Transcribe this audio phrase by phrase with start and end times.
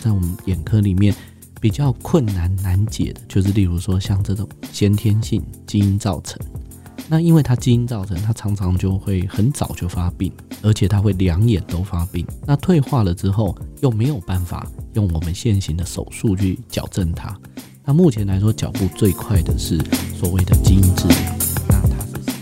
[0.00, 1.14] 在我们眼科里面
[1.60, 6.40] 比较困难难解的，就是例如说像这种先天性基因造成。
[7.06, 10.32] 那因为它基因造成，它常常就会很早就发病，
[10.62, 12.26] 而且它会两眼都发病。
[12.46, 17.36] 那退化了之后，又没有办法用我们现行的手术去矫正它。
[17.84, 19.76] 那目前来说，脚步最快的是
[20.16, 21.16] 所谓的基因治疗。
[21.68, 22.32] 那它是？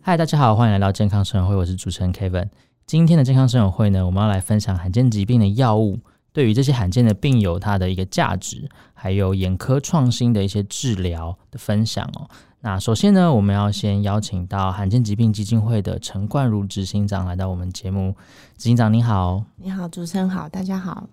[0.00, 2.48] 嗨，大家好，欢迎来到健康生活会，我是主持人 Kevin。
[2.86, 5.98] 今天的健康生活会呢，我们要来分享罕见疾病的药物，
[6.32, 12.28] 对于这些罕见的病友它的一个价值，还有眼科创新的一些治疗的分享哦。
[12.60, 18.14] 那首先呢，我们要先邀请到罕见疾病基金会的陈冠如执行长来到我们节目。
[18.56, 21.08] 执行长您好，你好，主持人好，大家好。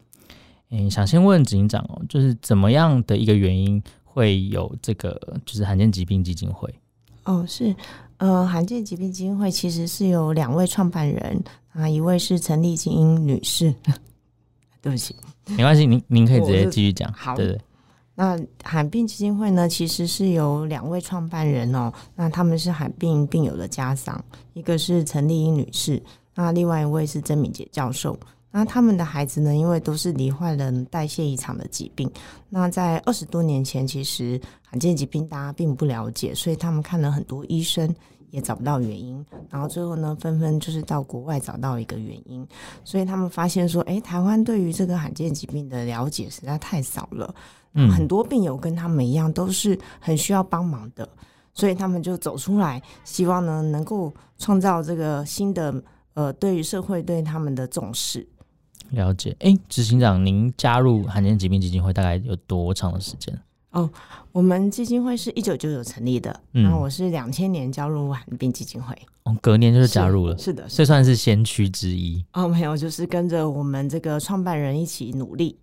[0.70, 6.72] 嗯，想先问执行长哦，就是怎么样的一个原因会有这个就是罕见疾病基金会？
[7.24, 7.76] 哦，是
[8.18, 13.74] 呃，罕见疾病基金会其实是有两位创办人啊，一位是陈丽菁女士，
[14.82, 15.16] 对不起，
[15.48, 17.60] 没关系，您您可以直接继续讲，好，对对。
[18.16, 21.92] 那罕病基金会呢，其实是有两位创办人哦。
[22.16, 24.22] 那他们是罕病病友的家长，
[24.54, 26.02] 一个是陈丽英女士，
[26.36, 28.20] 那另外一位是曾敏杰教授。
[28.52, 32.12] 那他们的孩子呢，因为都是罹患了代谢异常的疾病。
[32.50, 37.94] 那在二十多年前，其实罕见疾病大家并不了解，所以他们看了很多医生，
[38.32, 39.26] 也找不到原因。
[39.50, 42.48] 然后最后呢，纷纷就是到国外找到一个原因。
[42.84, 47.34] 所以他们发现说，诶，台湾对于这个罕见疾病的了解实在太少了。
[47.74, 51.08] 嗯，很多病友跟他们一样，都是很需要帮忙的，
[51.54, 55.84] 所以他们就走出来，希望呢能够创造这个新的
[56.16, 58.28] 呃，对于社会对他们的重视。
[58.90, 63.40] 了解，哎，执行长，您加入罕见疾病基金会大概有多长的时间？
[63.72, 63.90] 哦，
[64.32, 72.26] 我们基金会是一九九九成立的，嗯，然后我是两千年加入罕病基金会，哦，隔年就是加入了，是，是的，这算是先驱之一。
[72.34, 75.56] 哦，没有，就是跟着我们这个创办人一起努力。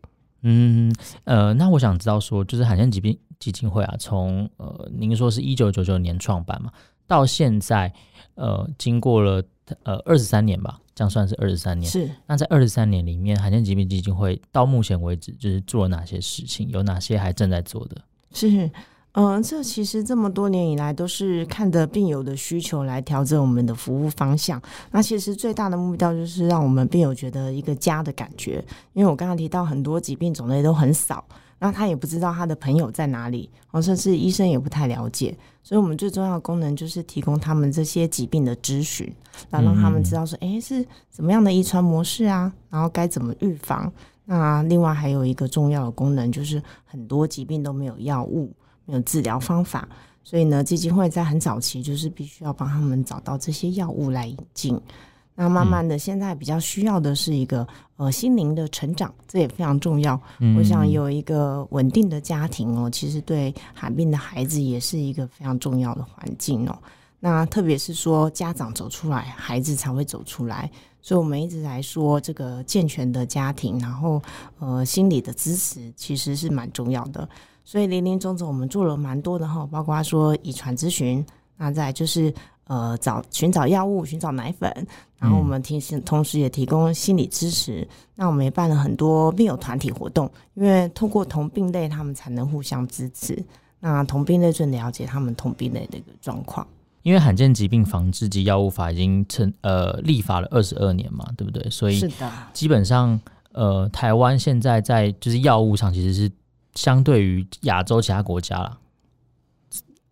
[0.42, 6.70] 嗯，呃，那我想知道说，就是罕见疾病基金会啊，从呃，您说是一九九九年创办嘛，
[7.08, 7.92] 到现在，
[8.36, 9.42] 呃，经过了
[9.82, 11.90] 呃二十三年吧，这样算是二十三年。
[11.90, 12.08] 是。
[12.26, 16.68] 那在二十三年里面，罕见疾病基金会到目前为止，就是做了哪些事情？
[16.68, 17.96] 有哪些还正在做的？
[18.32, 18.70] 是。
[19.18, 24.60] 嗯，这其实这么多年以来都是看着病友的需求来调整我们的服务方向。
[24.90, 28.62] 那其实最大的目标就是让我们病友觉得一个家的感觉。
[28.92, 31.24] 因为我刚刚提到很多疾病种类都很少，
[31.58, 33.50] 那他也不知道他的朋友在哪里，
[33.82, 35.36] 甚至医生也不太了解。
[35.62, 39.12] 所以我们最重要的功能就是提供他们这些疾病的咨询，
[39.50, 43.92] 然后让他们知道说，哎，是怎么样的遗传模式啊，然后该怎么预防。
[44.24, 48.52] 那另外还有一个重要的功能就是很多疾病都没有药物。
[48.88, 49.88] 没有治疗方法，
[50.22, 54.80] 所以呢，基金会在很早期就是必须要帮他们找到这些药物来引进。
[55.36, 57.64] 那慢慢的，现在比较需要的是一个
[57.96, 60.20] 呃心灵的成长，这也非常重要。
[60.56, 66.76] 我想有一个稳定的家庭哦，其实对罕病的孩子也是一个非常重要的环境哦。
[67.20, 70.70] 那特别是说家长走出来，孩子才会走出来。
[71.02, 74.20] 所以我们一直来说这个健全的家庭，然后
[74.58, 77.28] 呃心理的支持其实是蛮重要的。
[77.64, 81.24] 所以林林总总，我们做了蛮多的哈，包括说遗传咨询，
[81.56, 82.32] 那再就是
[82.64, 84.86] 呃找寻找药物、寻找奶粉，
[85.18, 87.80] 然后我们提同时也提供心理支持。
[87.80, 93.42] 嗯、那我们也办了很多病友团体活动，因为透过同病类，他们才能互相支持。
[93.80, 96.66] 那同病类最了解他们同病类的一个状况。
[97.02, 101.68] 因为罕见疾病防治及药物法已经成呃立法了二十二年嘛，对不对？
[101.70, 103.20] 所以是的，基本上
[103.52, 106.30] 呃台湾现在在就是药物上其实是。
[106.74, 108.78] 相对于亚洲其他国家啦，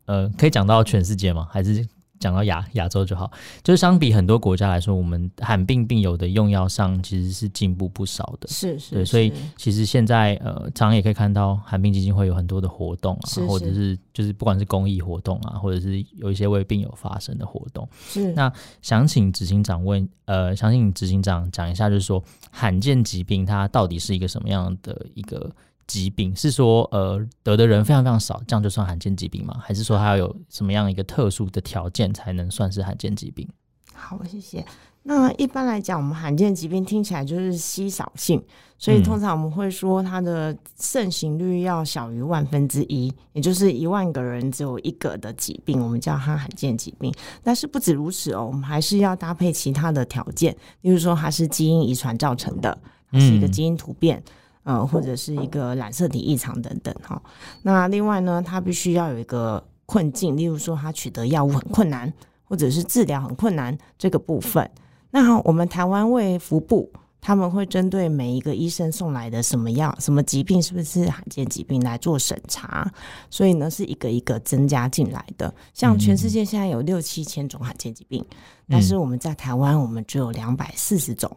[0.06, 1.46] 呃，可以讲到全世界吗？
[1.50, 1.86] 还是
[2.20, 3.30] 讲到亚亚洲就好？
[3.62, 8.48] 就是相比很多国家来说，我们罕病病友的用药上其实是进步不少的。
[8.48, 17.88] 是是，对，所以其实现在呃，常常也可以看到罕病基金会有很多的活动啊，是是或者是就是不管是公益活动啊，或者是有一些为病友发声的活动。
[18.08, 18.32] 是。
[18.32, 25.50] 那想请执行长问，呃，想请执行长讲一下，就是说罕见疾病它到底是一个什么样的一个？
[25.86, 29.56] 疾病是说，呃，得的人非常非常少，这样就算罕见疾病吗？
[29.60, 33.48] 还是说它要有什么样一个特殊的条件才能算是罕见疾病？
[33.92, 34.64] 好，谢谢。
[35.06, 38.42] 那一般来讲，我们罕见疾病听起来就是稀少性，
[38.78, 47.12] 所以通常我们会说它的盛行率要小于万分之一，也就是一万个人只有一个的疾病，我们叫它罕见疾病。
[47.42, 52.78] 但是不止如此哦，我们还是要搭配其他的条件，例如说它是基因遗传造成的，
[53.12, 54.16] 它是一个基因突变。
[54.18, 54.32] 嗯
[54.64, 57.22] 呃，或者是一个染色体异常等等哈。
[57.62, 62.12] 那另外呢，他必须要有一个困境，例如说他取得药物很困难，
[62.44, 64.68] 或者是治疗很困难这个部分。
[65.10, 66.90] 那好，我们台湾卫福部
[67.20, 72.90] 他们会针对每一个医生送来的什么药、什么疾病是不是罕见疾病来做审查，
[73.30, 75.54] 所以呢是一个一个增加进来的。
[75.72, 78.36] 像全世界现在有六七千种罕见疾病，嗯、
[78.70, 81.34] 但是我们在台湾我们只有两百四十种。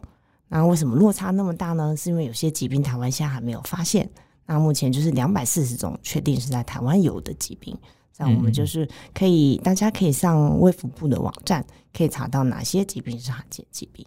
[0.48, 1.96] 那为什么落差那么大呢？
[1.96, 4.08] 是因为有些疾病台湾现在还没有发现。
[4.46, 7.76] 那目前就是两百四十种确定是在台湾有的疾病，
[8.16, 11.62] 那我们就是可以，大家可以上卫福部的网站，
[11.92, 14.06] 可以查到哪些疾病是罕见疾病。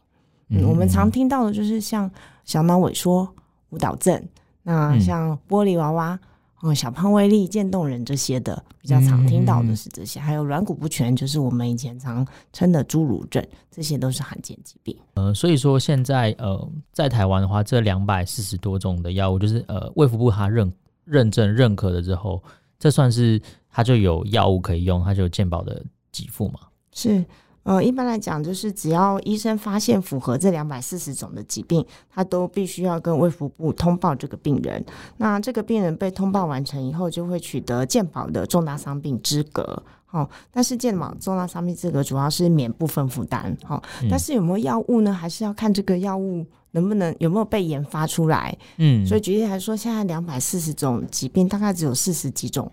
[0.50, 2.10] 嗯，我们常听到的就是像
[2.44, 3.32] 小脑萎缩、
[3.70, 4.20] 舞蹈症，
[4.64, 6.20] 那像玻璃娃娃、
[6.64, 10.20] 嗯，小胖威力、渐冻人这些的，比较常听到的是这些。
[10.20, 14.96] 还有软骨不全，就是我们以前常称的侏儒症，这些都是罕见疾病。
[15.16, 20.72] 呃，所以说现在呃，在台湾的话，这两百四十多种的药物，就是呃，卫福部它认
[21.04, 22.42] 认证认可了之后，
[22.78, 26.60] 这算是它就有药物可以用，它就有健保的给付嘛？
[26.94, 27.24] 是。
[27.64, 34.84] 呃，一般来讲，就是只要医生发现符合这两百四十种的疾病，他都必须要跟卫福部通报这个病人。
[35.18, 39.84] 那这个病人被通报完成以后，就会取得健保的重大伤病资格。
[40.08, 43.56] 好，但是健保重大伤病资格主要是免部分负担。
[43.64, 45.14] 好，但是有没有药物呢？
[45.14, 48.58] 还是要看这个药物能不能有没有被研发出来。
[48.78, 52.70] 嗯，所以举例来说，现在两百四十种疾病，大概只有四十几种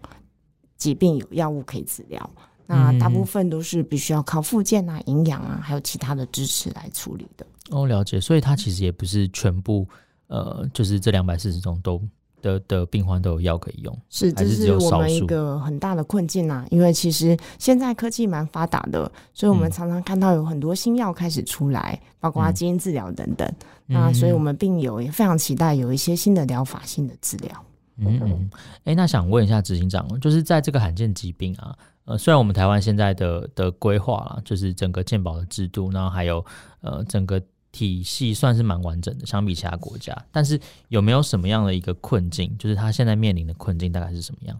[0.79, 2.29] 疾病有药物可以治疗。
[2.71, 7.47] 那大部分都是必须要靠复健啊、营养啊，还有其他的支持来处理的。
[7.71, 8.21] 哦，了解。
[8.21, 9.89] 所以它其实也不是全部，
[10.27, 11.99] 呃，就是这两百四十种都
[12.43, 13.99] 的的病患都有药可以用。
[14.11, 16.67] 是，这是我们一个很大的困境啊。
[16.71, 23.49] 因为其实现在科技蛮发达的，所以我们常常看到有很多新药开始出来，嗯、包括基因治疗等等。
[23.87, 27.65] 嗯、那所以我们病友也非常期待有一些新的疗法、新的治疗。
[27.97, 28.51] 嗯嗯。
[28.85, 31.75] 哎、欸，那想问一下执行长，就是在这个罕见疾病啊。
[32.09, 36.43] 呃，虽然我们台湾现在的的规划啦，就是整个健保的制度，然后还有
[36.81, 37.39] 呃整个
[37.71, 40.59] 体系算是蛮完整的，相比其他国家，但是
[40.89, 42.57] 有没有什么样的一个困境？
[42.59, 44.59] 就是他现在面临的困境大概是什么样？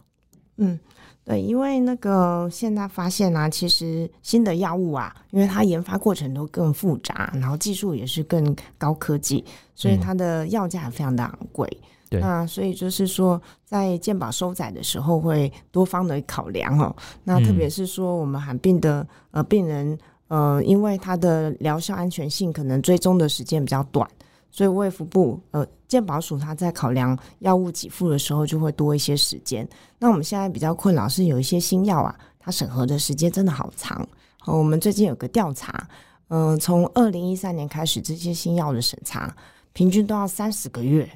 [0.57, 0.79] 嗯，
[1.25, 9.43] 对，因为那个现在发现啊，其实新的药物啊，因为它研发过程都更复杂，然后技术也是更高科技，
[9.73, 11.67] 所以它的药价也非常的昂贵。
[11.81, 16.95] 嗯对那所以就是说，在健保收载的时候会多方的考量哦。
[17.23, 19.95] 那特别是说，我们罕病的呃病人
[20.27, 24.07] 呃，因为他的疗效安全性可能追踪的时间比较短，
[24.49, 29.67] 所以卫福部呃健保署他在考量药物给付的时候就会多一些时间。
[29.97, 34.07] 那我们现在比较困扰是有一些新药啊，它审核的时间真的好长。
[34.39, 35.87] 好，我们最近有个调查，
[36.29, 39.35] 嗯、呃，从二零一三年开始，这些新药的审查
[39.73, 41.07] 平均都要三十个月。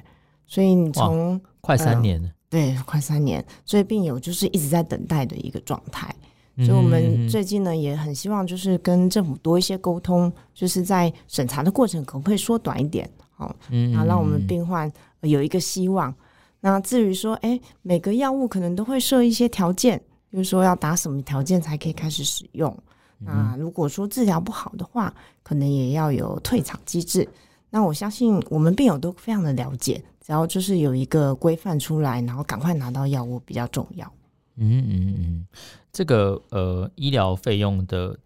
[0.46, 6.14] 所以你从快三年了，呃，对，快三年，所以病友就是一直在等待的一个状态。
[6.56, 14.88] 所以我们最近呢也很希望就是跟政府多一些沟通，就是在审查的过程可不可以缩短一点，好，嗯，然后让我们病患
[15.22, 16.14] 有一个希望。
[16.60, 20.00] 那至于说，哎，每个药物可能都会设一些条件，
[20.30, 22.72] 就是说要达什么条件才可以开始使用。
[23.18, 25.12] 那如果说治疗不好的话，
[25.42, 27.28] 可能也要有退场机制。
[27.68, 30.00] 那我相信我们病友都非常的了解。
[30.24, 34.10] 只要就是有一个规范出来，然后赶快拿到药物比较重要。
[34.56, 35.46] 嗯嗯嗯，
[35.92, 38.16] 这个呃医疗费用的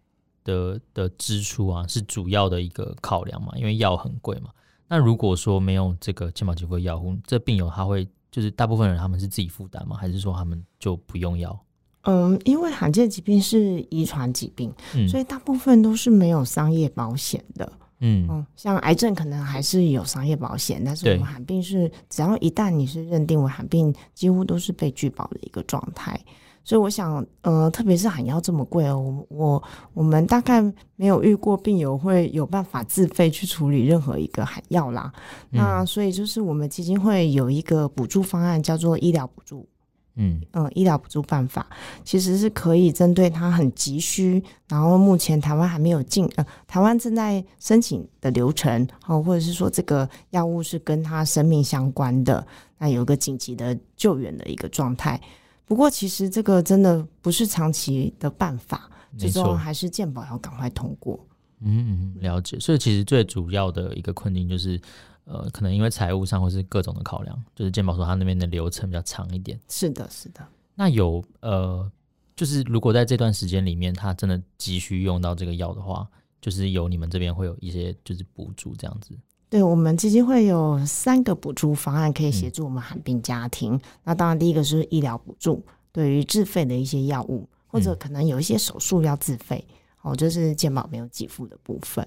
[0.45, 4.51] 的的支出啊，是主要的一个考量嘛，因为药很贵嘛。
[4.87, 9.97] 那如果说没有这个健保给付药物，这病友他会就是大部分人他们是自己负担吗？
[9.97, 11.59] 还是说他们就不用药？
[12.03, 17.71] 嗯，因为罕见疾病是遗传疾病，嗯，所以大部分都是没有商业保险的。
[18.01, 26.19] 嗯，像癌症可能还是有商业保险，但是我们罕病是只要一旦你是认定为罕病，几乎都是被拒保的一个状态。
[26.65, 29.63] 所以我想，呃，特别是罕药这么贵哦，我
[29.95, 30.61] 我们大概
[30.97, 35.11] 没有遇过病友会有办法自费去处理任何一个罕药啦。
[35.49, 39.67] 那所以就是我们基金会有一个补助方案，叫做医疗补助。
[40.21, 41.65] 嗯嗯，医疗补助办法
[42.05, 52.45] 其实是可以针对他很急需，然后目前台湾还没有进，呃，台湾正在申请的流程，哦，或者是说这个药物是跟他生命相关的，
[52.79, 55.21] 那有个紧急的救援的一个状态。
[55.65, 61.19] 不过其实这个真的不是长期的办法，最终还是健保要赶快通过。
[61.61, 62.59] 嗯嗯，了解。
[62.59, 64.81] 所以其实最主要的一个困境就是。
[65.29, 69.61] 呃，可能因为财务上或是各种的考量，就是健保说他那边的流程比较长一点。
[69.69, 70.41] 是的，是的。
[70.75, 71.91] 那有呃，
[72.35, 76.09] 就是如果在这段时间里面，他真的急需用到这个药的话，
[76.41, 79.11] 就是有你们这边会有一些就是补助这样子。
[79.51, 83.75] 对，我们基金会有三个补助方案可以协助我们罕病家庭。
[83.75, 83.81] 嗯。
[84.05, 89.67] 那当然，第一个是医疗补助，对于自费的一些药物，或者可能有一些手术要自费，
[90.03, 92.07] 哦，就是健保没有给付的部分。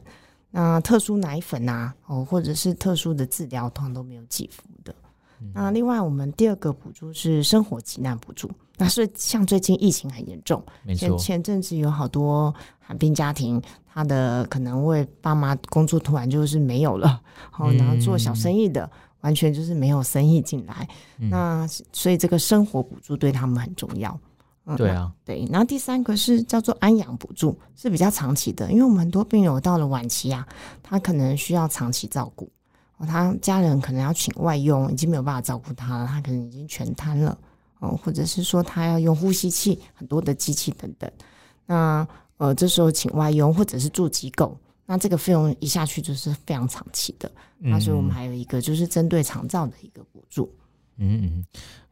[0.51, 4.93] 那特殊奶粉啊，哦，或者是特殊的治疗，通常都没有给付的。
[5.39, 8.51] 嗯、那另外，我们第二个补助是生活急难补助。
[8.77, 13.61] 那是像最近疫情很严重，没错，前阵子有好多寒冰家庭，
[13.93, 17.21] 他的可能为爸妈工作突然就是没有了，
[17.57, 18.91] 哦，然后做小生意的、嗯、
[19.21, 20.87] 完全就是没有生意进来。
[21.19, 24.19] 嗯、那所以这个生活补助对他们很重要。
[24.65, 25.45] 嗯、对啊，对。
[25.51, 30.47] 然后第三个是叫做安养补助，是比较长期的，因为我们很多病友到了晚期啊，
[30.83, 32.49] 他可能需要长期照顾。
[33.07, 37.35] 他家人可能要请外佣，已经没有办法照顾他了，他可能已经全瘫了，
[37.79, 41.11] 哦，或者是说他要用呼吸器，很多的机器等等。
[41.65, 47.31] 那呃，这时候请外佣或者是住机构，那这个费用一下去就是非常长期的。
[47.57, 50.53] 那所以我们还有一个就是针对长照的一个补助。
[50.97, 51.45] 嗯嗯，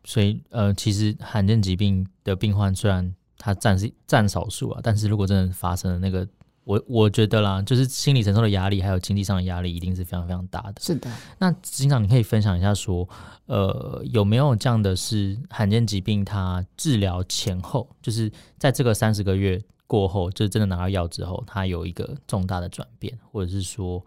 [0.09, 6.27] 所以呃，其实罕见疾病的病患虽然他占是占少数啊，但是如果真的发生了那个。
[6.65, 10.75] 我我觉得啦，就是心理承受的压力，还有经济上的压力，一定是非常非常大的。
[10.79, 11.09] 是的。
[11.39, 13.09] 那执行长，你可以分享一下说，
[13.47, 24.05] 呃，有没有这样的是罕见疾病，它治疗前后，就是在这个三十个月过后，就是真的拿到药之后，它有一个重大的转变，或者是说，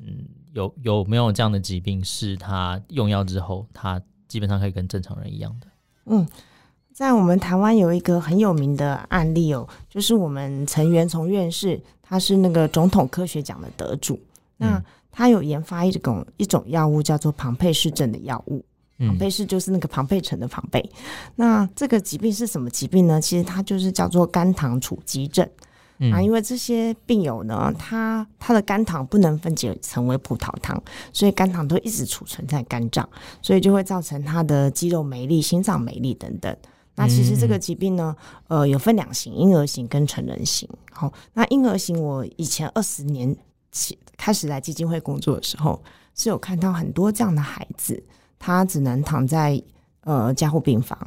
[0.00, 5.66] 嗯，有有没有这样的疾病，是他用药之后，他基本上可以跟正常人一样的？
[6.06, 6.26] 嗯。
[6.92, 14.20] 在我们台湾有一个很有名的案例哦，就是我们陈元从院士，他是那个总统科学奖的得主。
[14.58, 18.62] 嗯、那他有研发一种一种药物，叫做庞佩氏症的药物。
[18.98, 20.90] 庞佩氏就是那个庞贝城的庞贝。
[21.36, 23.18] 那这个疾病是什么疾病呢？
[23.18, 25.48] 其实它就是叫做肝糖储积症。
[26.02, 33.08] 嗯、啊，因为这些病友呢，他他的肝糖不能分解成为葡萄糖，所以肝糖都一直储存在肝脏，
[33.42, 36.56] 所以就会造成他的肌肉没力、心脏没力等等。
[36.96, 38.16] 那其实这个疾病呢，
[38.48, 40.68] 呃，有分两型，婴儿型跟成人型。
[40.90, 43.34] 好，那婴儿型，我以前二十年
[43.70, 45.82] 起开始来基金会工作的时候，
[46.14, 48.02] 是有看到很多这样的孩子，
[48.38, 49.62] 他只能躺在
[50.02, 50.98] 呃加护病房，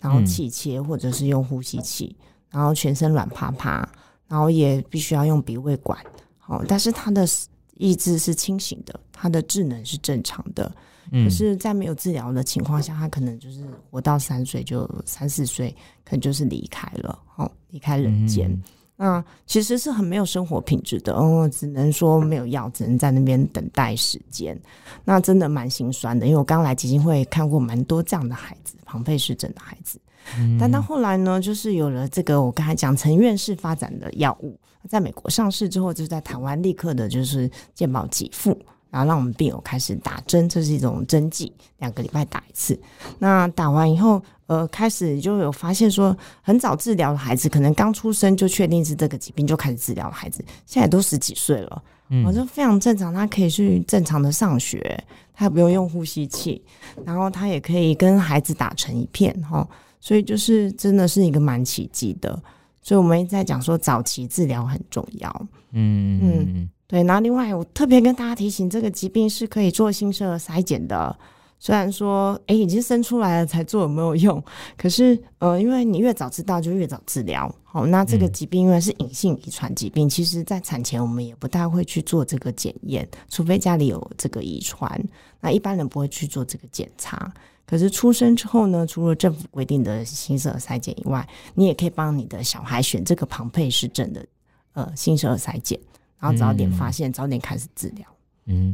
[0.00, 2.16] 然后气切或者是用呼吸器，
[2.50, 3.86] 然后全身软趴趴，
[4.32, 5.98] 然后也必须要用鼻胃管。
[6.38, 7.26] 好，但是他的
[7.74, 10.74] 意志是清醒的，他的智能是正常的。
[11.10, 15.68] 可是，在没有治疗的情况下，他可能就是活到三岁就三四岁，
[16.02, 18.50] 可能就是离开了，哦，离开人间。
[18.50, 18.62] 嗯、
[18.96, 24.58] 那其实是很没有生活品质的，哦，只能说没有药，只能在那边等待时间。
[25.04, 30.00] 那真的蛮心酸的，因为我刚来基金会看过蛮多这样的孩子，庞贝氏症的孩子。
[30.38, 38.56] 嗯、但到后来呢，就是有了这个我刚才讲陈院士发展的药物，在美国上市之后，就在台湾立刻的就是健保给付。
[38.90, 42.78] 然后让我们病友开始打针，这是一种针剂，两个礼拜打一次。
[43.18, 51.82] 那打完以后，呃，开始就有发现说，很早治疗的孩子，可能刚出生就确定是这个疾病就开始治疗的孩子，现在都十几岁了，
[52.26, 55.02] 我就、嗯、非常正常，他可以去正常的上学，
[55.32, 56.62] 他也不用用呼吸器，
[57.02, 59.66] 然后他也可以跟孩子打成一片，哈，
[60.02, 62.38] 所以就是真的是一个蛮奇迹的。
[62.82, 66.46] 所以我们一直在讲说，早期治疗很重要，嗯嗯。
[66.54, 71.18] 嗯对，然后另外我特别跟大家提醒，这个疾病是可以做新生儿筛检的。
[71.58, 74.44] 虽然说，哎，已经生出来了才做有没有用？
[74.76, 77.50] 可是，呃，因为你越早知道，就越早治疗。
[77.62, 85.02] 好，那这个疾病因为是隐性遗传疾病，嗯、其实在产前我们也不太会去做这个检验，除非家里有这个遗传。
[85.40, 87.32] 那一般人不会去做这个检查。
[87.66, 94.26] 可是出生之后呢，除了政府规定的新生儿筛检以外，你也可以帮你的小孩选这个庞佩氏症的
[94.72, 95.78] 呃新生儿筛检。
[96.18, 98.06] 然后早点发现，嗯、早点开始治疗。
[98.44, 98.72] 嗯，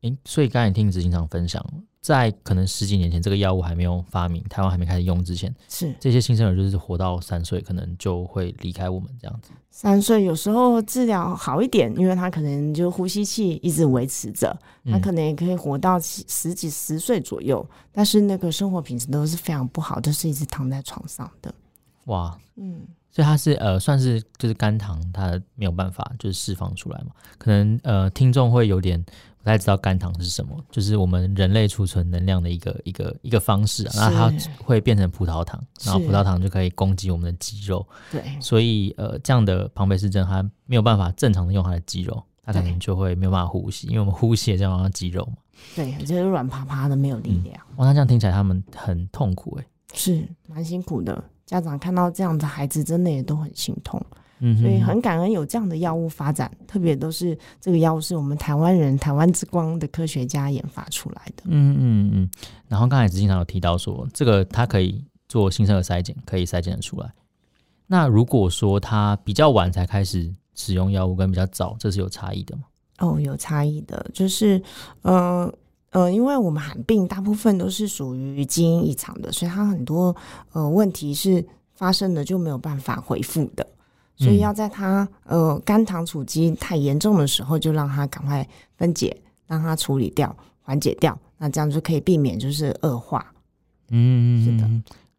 [0.00, 1.62] 诶，所以刚才听执行长分享，
[2.06, 9.50] 在可能十几年前这个药物还没有发明，台湾还没开始用之前，是这些新生儿就是活到三岁，可能就会离开我们这样子。
[9.72, 21.52] 三岁有时候治疗好一点，因为他可能就呼吸器一直维持着，他可能也可以活到十几十岁左右，嗯、但是那个生活品质都是非常不好，都是一直躺在床上的。
[22.04, 22.82] 哇，嗯。
[23.10, 27.12] 所以它是呃，算是就是肝糖，它没有办法就是释放出来嘛。
[27.38, 29.02] 可能呃，听众会有点
[29.46, 33.92] 不太知道肝糖是什么，就是我们人类储存能量的一个一个一个方式啊。
[33.94, 34.32] 那它
[34.64, 37.86] 会变成葡萄糖，然后葡萄糖就可以攻击我们的肌肉。
[38.10, 45.36] 对，所以呃，这样的庞贝氏症，它没有办法正常的用它的肌肉，它可能就会没有办法呼吸，因为我们呼吸也这样用肌肉嘛。
[45.76, 47.56] 对，就是软趴趴的，没有力量。
[47.70, 51.22] 嗯、哇，那这样听起来他们很痛苦哎、欸，是蛮辛苦的。
[51.46, 54.04] 家长看到这样的孩子，真的也都很心痛，
[54.40, 62.30] 嗯，所以很感恩有这样的药物发展，特别都是这个药物是我们台湾人、台湾之光的科学家研发出来的，嗯嗯嗯。
[62.66, 67.10] 然后刚才执行长有提到说，这个它可以做新生儿筛检，可以筛检的出来。
[67.86, 72.64] 那如果说他比较晚才开始使用药物，跟比较早，这是有差异的吗？
[72.98, 74.60] 哦，有差异的，就是
[75.02, 75.52] 呃
[75.96, 80.14] 呃，因为我们罕病大部分都是属于基因异常的，所以它很多
[80.52, 83.66] 呃问题是发生的就没有办法恢复的，
[84.14, 93.32] 所以要在它呃肝糖储积太严重的时候，就让它赶快分解，让它处理掉、缓解掉，那这样就可以避免就是恶化。
[93.88, 94.68] 嗯，是的，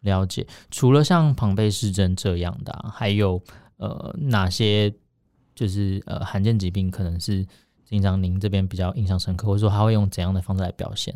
[0.01, 0.45] 了解。
[0.69, 3.41] 除了像庞贝氏症这样的啊，还有
[3.77, 4.93] 呃哪些
[5.55, 7.43] 就是呃罕见疾病可能是？
[7.89, 11.15] 经常您这边比较印象深刻，或者说他会用怎样的方式来表现？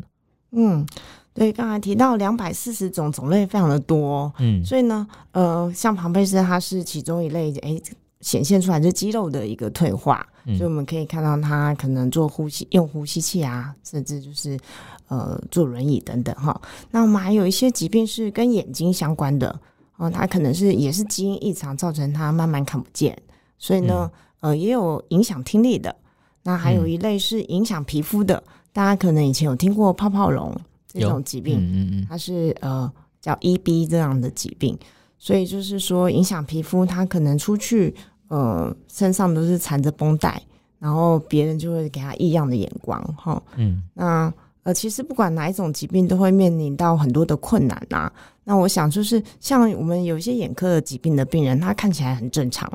[0.51, 0.86] 嗯，
[1.34, 4.34] 对，刚才提到两百四十种种类，非常的多。
[4.40, 7.80] 嗯，所以呢，呃，像庞贝斯，它是其中一类，哎，
[8.20, 14.60] 显现出来是肌肉的一个退化，嗯，所以我们可以看到它可能做呼吸用呼吸器啊，甚至就是
[15.08, 16.62] 呃坐轮椅等等哈。
[16.92, 19.58] 那我们还有一些疾病是跟眼睛相关的，
[19.98, 23.18] 哦，他可能是也是基因异常造成他慢慢看不见，
[23.58, 24.12] 所以呢，
[24.42, 25.96] 嗯，呃，也有影响听力的。
[26.43, 30.55] 那还有一类是影响皮肤的，嗯，大家可能以前有听过泡泡龙
[30.88, 34.77] 这种疾病，嗯嗯，它是呃叫 EB 这样的疾病，
[35.17, 37.93] 所以就是说影响皮肤，它可能出去
[38.27, 40.41] 呃身上都是缠着绷带，
[40.79, 44.33] 然后别人就会给他异样的眼光哈，嗯，那
[44.63, 52.67] 呃其实不管哪一种疾病都会面临到很多的困难呐，啊，那我想就是像我们有一些眼科的疾病的病人，他看起来很正常，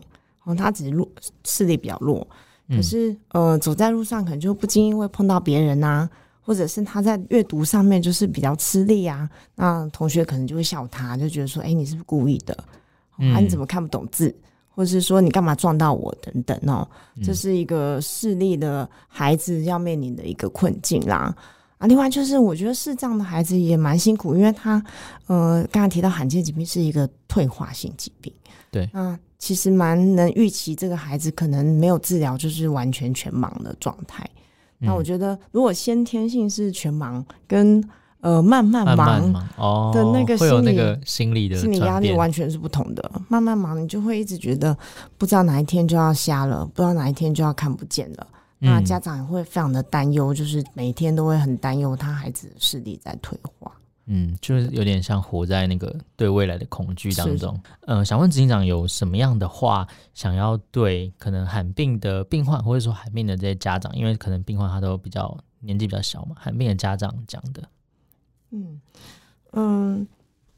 [0.44, 1.08] 然哦，他只是弱
[1.44, 2.26] 视力比较弱。
[2.68, 12.52] 可是，呃，走在路上可能就不经意会碰到别人呐、啊，或者是他在阅读上面就是比较吃力啊，那同学可能就会笑他，就觉得说，哎、欸，你是不是故意的？
[13.18, 14.34] 啊，你怎么看不懂字？
[14.68, 16.14] 或者是说你干嘛撞到我？
[16.20, 16.86] 等等哦，
[17.22, 21.34] 这是一个视力的孩子要面临的一个困境啦。
[21.78, 24.84] 啊，另外就是我觉得视障的孩子也蛮辛苦，因为他，
[25.28, 28.32] 呃，刚才提到罕见疾病是一个退化性疾病，
[28.72, 29.18] 对，啊。
[29.38, 34.28] 其实蛮能预期，这个孩子可能没有治疗就是完全全盲的状态。
[34.78, 37.82] 那我觉得，如果先天性是全盲，跟
[38.20, 39.32] 呃慢慢盲
[39.92, 43.10] 的那个心理、哦、那个心理的心理压力完全是不同的。
[43.28, 44.76] 慢慢盲，你就会一直觉得
[45.16, 48.26] 不知道哪一天就要瞎了，不知道哪一天就要看不见了。
[48.58, 53.70] 那家长也会非常的担忧，就是每天都会很担忧他孩子的视力在退化。
[54.06, 57.60] 嗯，就是有点像活在那个对未来的恐惧当中。
[57.80, 67.68] 呃，想问执行长有什么样的话想要对可能罕病的病患，或者说罕病的这些家长，因为可能病患他都比较年纪比较小嘛，罕病的家长讲的。
[68.50, 68.80] 嗯
[69.52, 70.06] 嗯。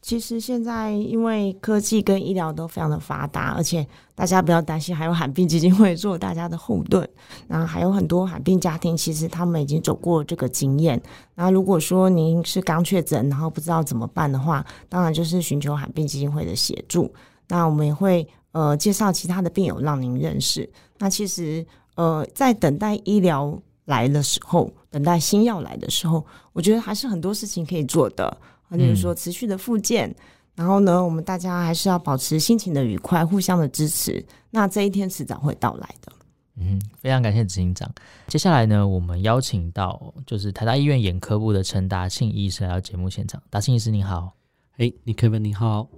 [0.01, 7.07] 其实现在因为科技跟医疗都非常的发达，而且大家不要担心，还有罕病基金会做大家的后盾。
[7.49, 11.01] 那还有很多罕病家庭，其实他们已经走过这个经验。
[11.35, 17.13] 那如果说您是刚确诊，然后不知道怎么办的话，当然就是寻求罕病基金会的协助。
[17.49, 20.69] 那我们也会呃介绍其他的病友让您认识。
[20.99, 28.39] 那其实呃在等待医疗来的时候，等待新药来的时候，我觉得还是很多事情可以做的。
[28.69, 30.15] 或者说持续的复健，
[30.55, 34.25] 然后呢，我们大家还是要保持心情的愉快，互相的支持。
[34.51, 36.13] 那这一天迟早会到来的。
[36.61, 37.89] 嗯，非常感谢执行长。
[38.27, 43.41] 接下来呢，我们邀请到就是台大医院眼科部的陈达庆医师来到节目现场。
[43.49, 44.33] 达庆医师您好，
[44.79, 45.89] 哎，你 Kevin 你好。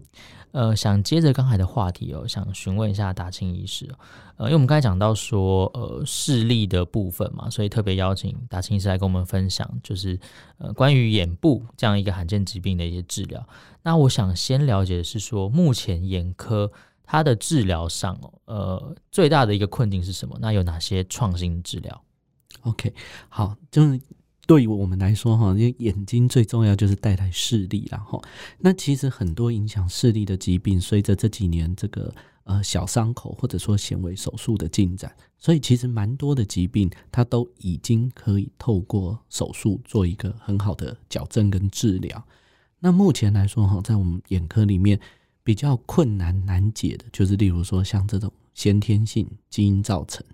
[0.53, 3.95] 呃，想接着刚才的话题哦，想询问一下达清医师哦，
[4.39, 10.19] 呃，因为我们刚才讲到说，呃，视力的部分嘛，所以特别邀请达清医师来跟我们分享，就是
[10.57, 13.47] 呃，关于眼部这样一个罕见疾病的一些治疗。
[13.83, 16.73] 那我想先了解的是说，目前眼科
[17.05, 20.37] 它的治疗上，呃，最大的一个困境是什么？
[20.41, 22.03] 那有哪些创新治疗
[22.63, 22.95] ？OK，
[23.29, 24.01] 好，就是。
[24.51, 28.21] 对于我们来说，哈，因为眼睛最重要就是带来视力，然后
[28.59, 42.21] 那其实很多影响视力的疾病，随着这几年这个呃小伤口或者说显微手术的进展，所以其实蛮多的疾病它都已经可以透过手术做一个很好的矫正跟治疗。
[42.81, 44.99] 那目前来说，哈，在我们眼科里面
[45.45, 50.27] 比较困难难解的，就是例如说像这种先天性基因造成，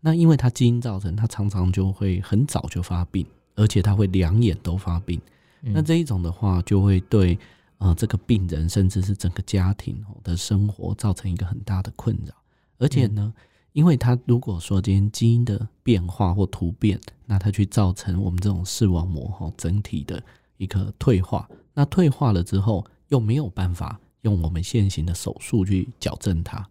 [0.00, 3.26] 那因为它基因造成，它常常就会很早就发病。
[3.60, 5.20] 而且他会两眼都发病，
[5.60, 7.38] 嗯、那这一种的话，就会对
[7.76, 12.32] 呃这个病人甚至是整个家庭的生活造成一个很大的困扰。
[12.78, 13.42] 而且呢，嗯、
[13.74, 20.22] 因为他如果说今天基因的变化或突变，那它去造成我们这种视网膜哈整体的
[20.56, 26.66] 一个退化，那退化了之后又没有办法用我们现行的手术去矫正它，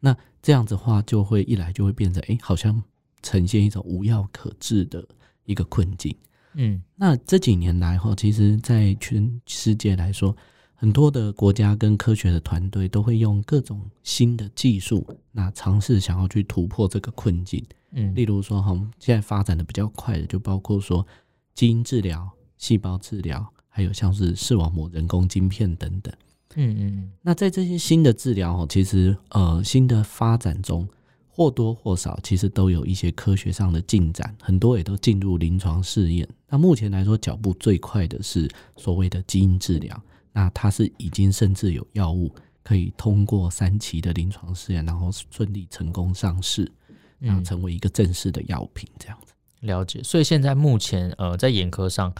[0.00, 2.82] 那这样子的话就会一来就会变成哎，好像
[3.22, 5.06] 呈现一种无药可治的。
[5.44, 6.14] 一个困境，
[6.54, 10.36] 嗯，那这几年来哈，其实，在全世界来说，
[10.74, 17.64] 很多的国家跟科学的团队都会用各种新的技术，那尝试想要去突破这个困境。
[17.92, 21.06] 嗯，例如说哈，现在发展的比较快的，就包括说
[21.54, 26.14] 基因治疗、细胞治疗，还有像是视网膜人工晶片等等。
[26.54, 30.88] 嗯嗯，那在这些新的治疗哦，其实呃新的发展中
[31.34, 36.28] 或多或少其实都有一些科学上的进展，很多也都进入临床试验。
[36.46, 39.98] 那目前来说，脚步最快的是所谓的基因治疗，
[40.32, 42.30] 那它是已经甚至有药物
[42.62, 46.70] 可以通过三期的临床试验，然后顺利成功上市，
[47.18, 49.32] 然后成为一个正式的药品这样子。
[49.62, 50.02] 嗯，了解。
[50.02, 52.14] 所以现在目前呃在眼科上。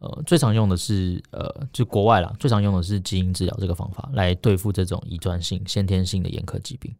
[0.00, 6.94] 呃，最常用的是呃，就国外啦，最常用的是基因治疗这个方法来对付这种遗传性、先天性的眼科疾病。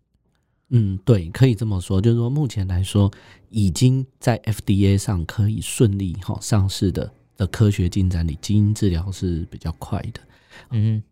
[0.77, 3.11] 嗯，对，可以这么说，就是说目前来说，
[3.49, 10.21] 已经在 FDA 上可以顺利哈上市的的科学进展里，基因治疗是比较快的。
[10.71, 11.03] 嗯，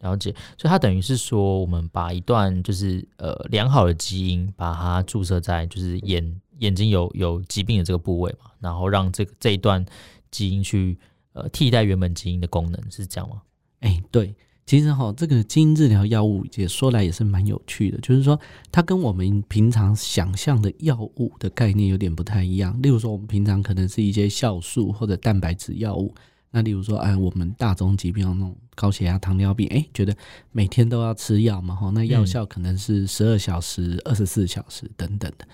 [0.00, 0.32] 了解。
[0.56, 9.86] 所以它等于是说，我们把一段就是呃良好的基因，把它注射在就是眼眼睛有有疾病的这个部位嘛，然后让这个这一段
[10.30, 10.98] 基因去。
[11.34, 13.42] 呃，替代原本基因的功能是这样吗？
[13.78, 14.34] 哎、欸，对，
[14.68, 18.38] 其实哈，这个基因治疗药物也说来也是蛮有趣的，就是说
[18.70, 22.78] 它跟我们平常想象的药物的概念有点不太一样。
[22.82, 26.14] 例如说，我们平常可能是一些酵素或者蛋白质药物，
[26.50, 30.14] 那例如说，哎，我们大宗疾病那种高血压、糖尿病，哎、欸，觉得
[30.52, 35.48] 每天都要吃药嘛，哈，那药效可能是十二小时、二十四小时等等的。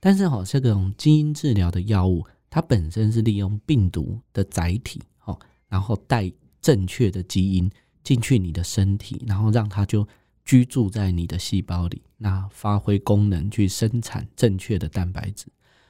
[0.00, 5.00] 但是哈，这种基因治疗的药物，它本身是利用病毒的载体。
[5.68, 7.68] 然后带正确的基因
[8.06, 10.06] 进去你的身体，然后让它就
[10.44, 15.46] 居住在你的细胞里，那发挥功能去生产正确的蛋白质。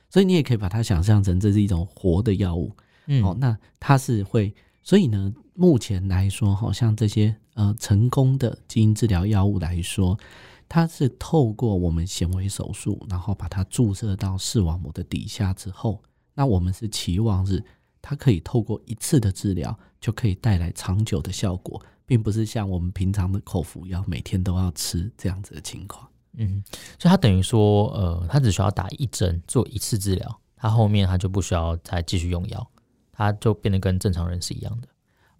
[0.09, 2.75] 所以你也可以把它想象成这是一种活的药物。
[3.05, 10.19] 嗯，哦，那它是会，所以呢，目前来说，好像这些呃成功的基因治疗药物来说，
[10.71, 16.03] 它是透过我们显微手术，然后把它注射到视网膜的底下之后，
[16.33, 17.63] 那我们是期望是。
[18.09, 26.09] 它可以透过一次的治疗就可以带来长久的效果，并不是像我们平常的口服药每天都要吃这样子的情况。
[26.39, 26.63] 嗯，
[26.99, 32.67] 所以它等于说，呃，它只需要打一针做一次治疗，它后面它就不需要再继续用药，
[33.13, 34.89] 它就变得跟正常人是一样的。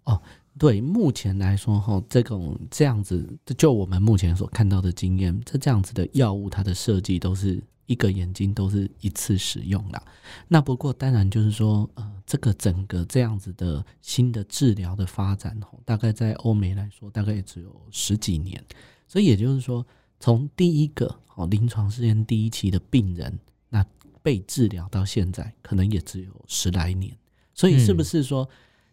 [0.03, 0.21] 哦，
[0.59, 3.27] 对，目前来说哈，这种这样子，
[3.57, 7.63] 就我们目前所看到的经验，这这样子的药物，它的设计都是。
[7.87, 10.01] 一个眼睛都是一次使用啦。
[10.47, 18.63] 那不过当然就是说，呃，这个整个这样子的新的治疗的发展，大概在欧美来说，大概也只有十几年。
[19.07, 19.85] 所以也就是说，
[20.19, 23.85] 从第一个哦临床试验第一期的病人，那
[24.21, 27.15] 被治疗到现在，可能也只有十来年。
[27.53, 28.47] 所以是不是说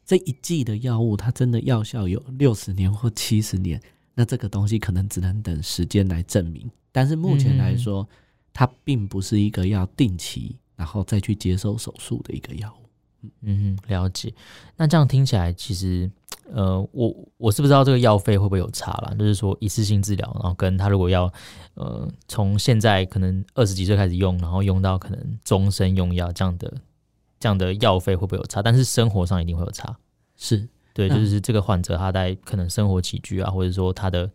[0.06, 3.80] 这一剂的药物，它真的药效有六十年或七十年？
[4.14, 6.70] 那这个东西可能只能等时间来证明。
[6.92, 8.08] 但是目前来说，
[8.54, 12.84] 它并不是一个要定期然后再去接受手术的一个药物。
[13.40, 14.32] 嗯，了解。
[14.76, 16.10] 那这样听起来，其实，
[16.52, 19.14] 呃，我我是不知道这个药费会不会有差啦？
[19.18, 21.32] 就是说一次性治疗，然后跟他如果要，
[21.72, 26.70] 呃，从现在可能二十几岁开始用，然后用到可能终身用药这样的，
[27.40, 28.60] 这样的药费会不会有差？
[28.60, 29.96] 但是生活上一定会有差。
[30.36, 34.30] 是对，就是 这个患者他在可能生活起居啊，或者说他的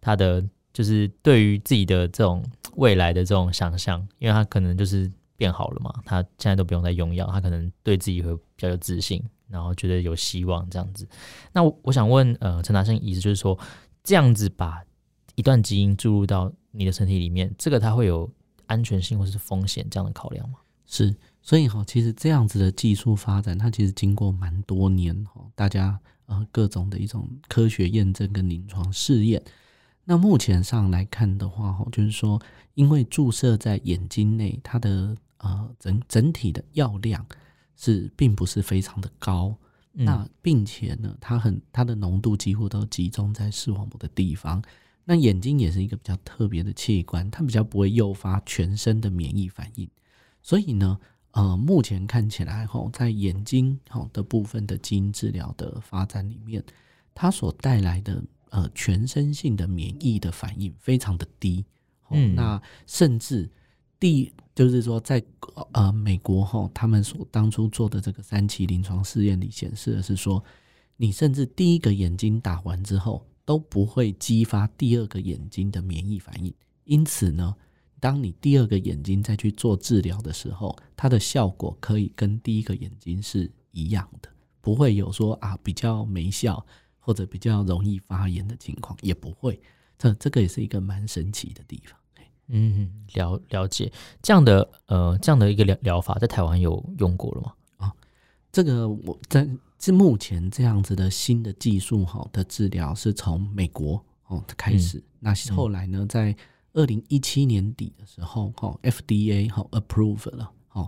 [0.00, 2.44] 他的就是对于自己的这种。
[2.76, 11.04] 未来的这种想象，因为他可能就是变好了嘛，他现在都不用再用药，他可能对自己会比较有自信，然后觉得有希望这样子。
[11.52, 13.58] 那我，我想问，呃，陈达生意思就是说，
[14.04, 14.80] 这样子把
[15.34, 18.30] 一段基因注入到你的身体里面，这个它会有
[18.66, 20.60] 安全性或是风险这样的考量吗？
[20.86, 29.42] 是，所以哈，其实这样子的技术发展，它其实经过蛮多年哈，大家呃各种的一种科学验证跟临床试验。
[30.10, 32.40] 那目前上来看的话，哈，就是说，
[32.72, 37.26] 因为注射在眼睛内，它的呃整整体的药量
[37.76, 39.54] 是并不是非常的高，
[39.92, 44.62] 嗯、那并且呢，它很它的浓度几乎都集中在视网膜的地方。
[45.04, 49.86] 那眼睛也是一个比较特别的器官，它比较不会诱发全身的免疫反应，
[50.40, 50.98] 所以呢，
[51.32, 56.64] 呃，目前看起来哈，在眼睛好的部分的基因治疗的发展里面，
[57.14, 58.24] 它所带来的。
[58.50, 61.64] 呃，全身性的免疫的反应非常的低，
[62.10, 63.48] 嗯，那甚至
[64.00, 65.26] 第就是说在，在
[65.72, 70.42] 呃美国哈，他们所当初做的这个三期临床试验里显示的是说，
[70.96, 76.52] 你甚至第一个眼睛打完之后都不会激发第二个眼睛的免疫反应，
[76.84, 77.54] 因此呢，
[78.00, 84.28] 当你第二个眼睛再去做治疗的时候，它的效果可以跟第一个眼睛是一样的，
[84.60, 86.64] 不会有说啊比较没效。
[87.08, 89.58] 或者比较容易发炎的情况也不会，
[89.96, 91.98] 这这个也是一个蛮神奇的地方。
[92.50, 93.90] 嗯，了了解。
[94.20, 97.52] 这样的呃这样的一个疗疗法，在台湾有用过了吗？
[97.78, 97.94] 啊，
[98.52, 106.36] 这个我在是目前这样子的新的技术哈的治疗是从美国哦开始，嗯、那后来呢，在
[106.74, 110.86] 二零一七年底的时候哈，FDA 哈 approve 了哦，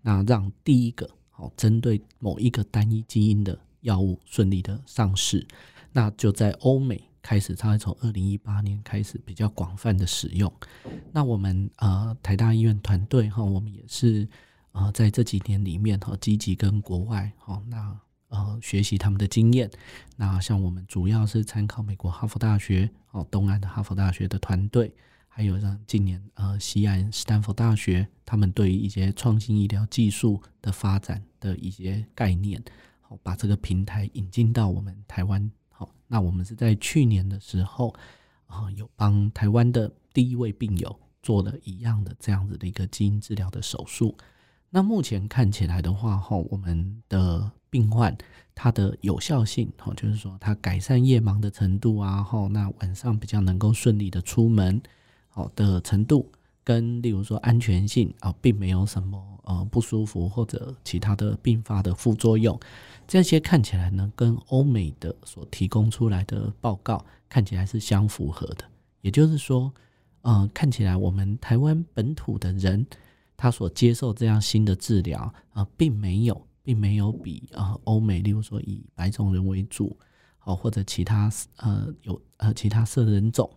[0.00, 5.46] 那让第一个哦针对某一个单一基因的药物顺利的上市，
[5.92, 7.02] 那就在欧美。
[7.20, 10.50] 开始，它会从二零一八年开始比较广泛的使用。
[11.12, 14.26] 那我们呃台大医院团队哈，我们也是
[14.72, 17.94] 呃在这几年里面哈，积极跟国外哈那
[18.28, 19.70] 呃学习他们的经验。
[20.16, 24.90] 那像我们主要是参考美国哈佛大学哦，东岸的哈佛大学的团队，
[25.28, 32.62] 还有让近年呃西岸斯坦福大学他们对于一些创新医疗技术的发展的一些概念，
[33.08, 35.50] 好把这个平台引进到我们台湾。
[35.70, 37.94] 好那我们是在去年的时候，
[38.46, 44.14] 啊、有帮台湾的第一位病友做了一样的这样子的一个基因治疗的手术。
[44.68, 48.14] 那目前看起来的话，哈，我们的病患
[48.54, 54.78] 他的有效性，哈，就是说他改善夜盲的程度啊，哈，那晚上比较能够顺利的出门，
[55.28, 56.30] 好的程度，
[56.68, 62.60] 跟例如说安全性啊，并没有什么呃不舒服或者其他的并发的副作用。
[63.06, 68.66] 这些看起来呢，跟欧美的所提供出来的报告看起来是相符合的。
[69.00, 69.72] 也就是说，
[70.20, 72.84] 呃，看起来我们台湾本土的人，
[73.34, 79.96] 他所接受这样新的治疗啊、呃，并没有，并没有比呃欧美，例如说以白种人为主，
[80.44, 83.48] 哦，或者其他呃有呃其他色人种，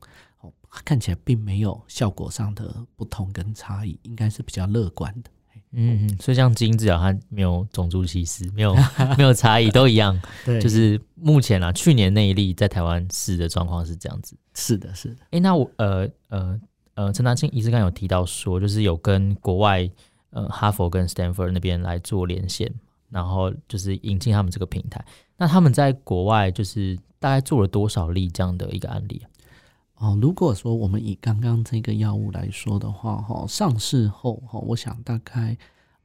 [0.41, 0.51] 哦，
[0.85, 5.29] 看起来并没有效果上的不同跟差异，应该是比较乐观的。
[5.73, 8.75] 嗯，所以像基因治疗，它没有种族歧视，没有
[9.17, 10.19] 没有差异，都一样。
[10.43, 14.35] 对，就是目前啊，去年那一例在台湾试的状况是这样子。
[14.53, 15.15] 是的，是的。
[15.25, 16.59] 哎、欸，那我呃呃
[16.95, 19.89] 呃，陈达清医师刚有提到说，就是有跟国外
[20.31, 22.69] 呃哈佛跟 Stanford 那边来做连线，
[23.09, 25.01] 然后就是引进他们这个平台。
[25.37, 29.25] 那他们在国外就是大概做了多少例这样的一个案例啊？
[30.01, 35.55] 哦，如果说我们以刚刚这个药物来说的话，哈，上市后哈，我想大概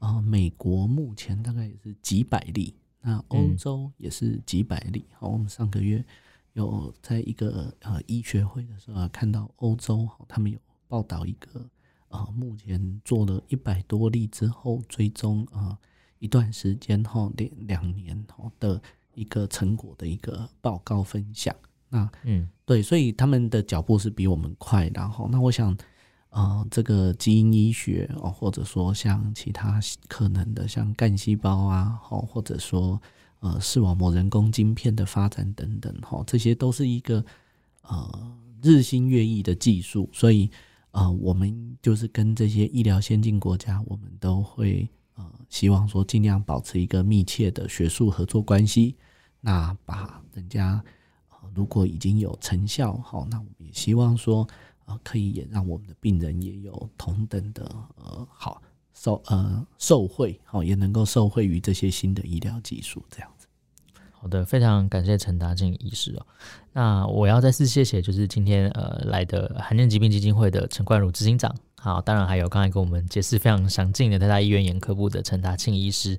[0.01, 5.07] 呃，美国目前大概也是几百例，那欧洲也是几百例。
[5.19, 6.05] 好、嗯，我们上个月
[6.53, 11.67] 有在一个呃医学会的时候看到欧洲，他们有报道一个
[12.09, 15.79] 呃，目前做了一百多例之后，追踪啊、呃、
[16.19, 18.79] 一段时间后两两年哦的
[19.15, 21.57] 一个成果的一个报告分享。
[21.89, 24.91] 那嗯，对，所以他们的脚步是比我们快。
[24.93, 25.77] 然后，那我想，
[26.31, 33.01] 呃，这个基因医学哦，或者说像其他可能的，像干细胞啊，哦，或者说
[33.39, 37.25] 呃视网膜人工晶片的发展等等，哈，这些都是一个
[37.83, 40.11] 呃日新月异的技术。
[40.13, 40.51] 所以，
[40.91, 48.97] 呃，我们就是跟这些医疗先进国家，我们都会呃希望说尽量保持一个密切的学术合作关系。
[49.41, 50.83] 那把人家。
[51.57, 54.47] 如果已经有成效，好，那我们也希望说，
[54.85, 57.65] 呃，可以也让我们的病人也有同等的
[57.97, 58.61] 呃好
[58.93, 63.31] 受呃受惠，好，也能够受惠于这些新的医疗技术，这样。
[64.19, 66.27] 好的，非常感谢陈达庆医师哦。
[66.73, 71.55] 那我要再次谢谢，就是今天呃来的罕见疾病基金会的陈冠儒执行长。
[71.79, 76.19] 好，当然还有刚才跟我们解释非常详尽的台大医院眼科部的陈达庆医师。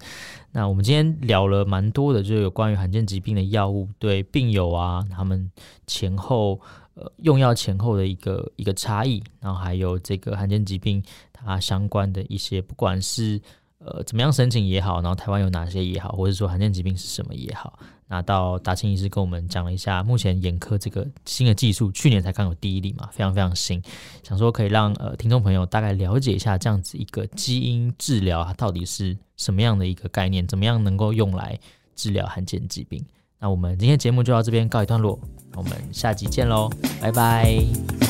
[0.52, 5.52] 那我们今天聊了蛮多的，就有关于罕见疾病的药物对病友啊，他们
[5.86, 6.62] 前后
[6.94, 13.42] 呃用药前后的一个一个差异，然后还有这个罕见疾病它相关的一些，不管是
[13.88, 17.80] 呃怎么样申请也好，然后台湾有哪些也好，或者说罕见疾病是什么也好。
[18.10, 23.82] 那到达庆医师跟我们讲了一下，目前眼科这个新的技术，去年才刚有第一例嘛，非常非常新，
[24.24, 31.60] 想说可以让呃听众朋友大概了解一下这样子一个基因治疗它到底是什么样的一个概念，怎么样能够用来
[31.96, 33.04] 治疗罕见疾病。
[33.40, 35.20] 那我们今天节目就到这边告一段落，
[35.56, 36.70] 我们下集见喽，
[37.02, 37.52] 拜，拜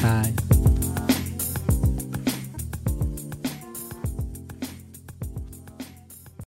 [0.02, 0.77] 拜。